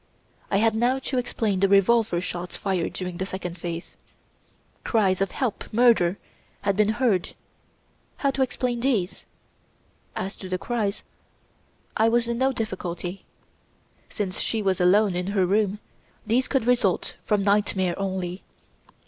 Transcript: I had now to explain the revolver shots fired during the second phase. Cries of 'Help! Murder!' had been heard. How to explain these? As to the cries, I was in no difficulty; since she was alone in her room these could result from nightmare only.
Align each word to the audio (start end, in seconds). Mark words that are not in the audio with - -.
I 0.49 0.57
had 0.57 0.73
now 0.73 0.97
to 0.97 1.19
explain 1.19 1.59
the 1.59 1.69
revolver 1.69 2.19
shots 2.21 2.57
fired 2.57 2.93
during 2.93 3.17
the 3.17 3.25
second 3.27 3.59
phase. 3.59 3.97
Cries 4.83 5.21
of 5.21 5.29
'Help! 5.29 5.71
Murder!' 5.71 6.17
had 6.61 6.75
been 6.75 6.93
heard. 6.93 7.35
How 8.17 8.31
to 8.31 8.41
explain 8.41 8.79
these? 8.79 9.25
As 10.15 10.35
to 10.37 10.49
the 10.49 10.57
cries, 10.57 11.03
I 11.95 12.09
was 12.09 12.27
in 12.27 12.39
no 12.39 12.51
difficulty; 12.51 13.25
since 14.09 14.39
she 14.41 14.63
was 14.63 14.81
alone 14.81 15.15
in 15.15 15.27
her 15.27 15.45
room 15.45 15.77
these 16.25 16.47
could 16.47 16.65
result 16.65 17.13
from 17.23 17.43
nightmare 17.43 17.93
only. 17.99 18.41